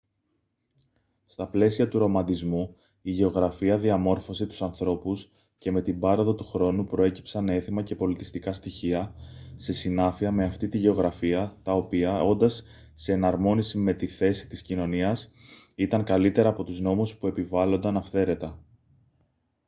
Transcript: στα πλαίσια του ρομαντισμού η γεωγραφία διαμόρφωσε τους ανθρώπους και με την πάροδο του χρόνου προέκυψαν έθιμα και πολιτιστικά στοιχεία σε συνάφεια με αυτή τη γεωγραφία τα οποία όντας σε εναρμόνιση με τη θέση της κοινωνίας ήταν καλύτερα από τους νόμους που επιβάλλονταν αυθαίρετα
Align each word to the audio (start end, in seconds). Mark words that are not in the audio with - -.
στα 1.25 1.47
πλαίσια 1.47 1.87
του 1.87 1.97
ρομαντισμού 1.97 2.75
η 3.01 3.11
γεωγραφία 3.11 3.77
διαμόρφωσε 3.77 4.47
τους 4.47 4.61
ανθρώπους 4.61 5.31
και 5.57 5.71
με 5.71 5.81
την 5.81 5.99
πάροδο 5.99 6.35
του 6.35 6.45
χρόνου 6.45 6.85
προέκυψαν 6.85 7.49
έθιμα 7.49 7.83
και 7.83 7.95
πολιτιστικά 7.95 8.53
στοιχεία 8.53 9.15
σε 9.55 9.73
συνάφεια 9.73 10.31
με 10.31 10.43
αυτή 10.45 10.67
τη 10.67 10.77
γεωγραφία 10.77 11.57
τα 11.63 11.71
οποία 11.73 12.23
όντας 12.23 12.63
σε 12.93 13.11
εναρμόνιση 13.11 13.77
με 13.77 13.93
τη 13.93 14.07
θέση 14.07 14.47
της 14.47 14.61
κοινωνίας 14.61 15.31
ήταν 15.75 16.03
καλύτερα 16.03 16.49
από 16.49 16.63
τους 16.63 16.79
νόμους 16.81 17.15
που 17.15 17.27
επιβάλλονταν 17.27 17.97
αυθαίρετα 17.97 18.63